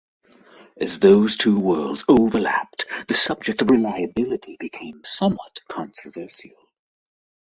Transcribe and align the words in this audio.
As 0.77 0.97
those 0.97 1.37
two 1.37 1.59
worlds 1.59 2.05
overlapped, 2.07 2.87
the 3.07 3.13
subject 3.13 3.61
of 3.61 3.69
reliability 3.69 4.57
became 4.59 5.03
somewhat 5.05 5.59
controversial. 5.69 6.57